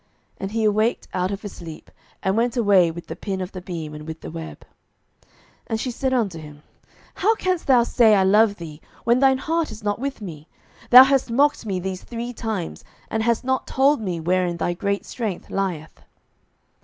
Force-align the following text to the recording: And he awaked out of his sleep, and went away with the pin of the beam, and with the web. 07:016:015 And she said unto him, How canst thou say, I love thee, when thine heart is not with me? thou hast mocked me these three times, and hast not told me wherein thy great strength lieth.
And 0.39 0.49
he 0.51 0.63
awaked 0.63 1.07
out 1.13 1.29
of 1.29 1.43
his 1.43 1.53
sleep, 1.53 1.91
and 2.23 2.35
went 2.35 2.57
away 2.57 2.89
with 2.89 3.05
the 3.05 3.15
pin 3.15 3.39
of 3.39 3.51
the 3.51 3.61
beam, 3.61 3.93
and 3.93 4.07
with 4.07 4.21
the 4.21 4.31
web. 4.31 4.65
07:016:015 5.29 5.29
And 5.67 5.79
she 5.79 5.91
said 5.91 6.11
unto 6.11 6.39
him, 6.39 6.63
How 7.13 7.35
canst 7.35 7.67
thou 7.67 7.83
say, 7.83 8.15
I 8.15 8.23
love 8.23 8.55
thee, 8.55 8.81
when 9.03 9.19
thine 9.19 9.37
heart 9.37 9.69
is 9.69 9.83
not 9.83 9.99
with 9.99 10.19
me? 10.19 10.47
thou 10.89 11.03
hast 11.03 11.29
mocked 11.29 11.67
me 11.67 11.79
these 11.79 12.03
three 12.03 12.33
times, 12.33 12.83
and 13.11 13.21
hast 13.21 13.43
not 13.43 13.67
told 13.67 14.01
me 14.01 14.19
wherein 14.19 14.57
thy 14.57 14.73
great 14.73 15.05
strength 15.05 15.51
lieth. 15.51 16.01